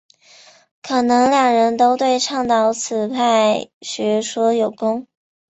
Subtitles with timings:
[0.81, 5.05] 可能两人都对倡导此派学说有功。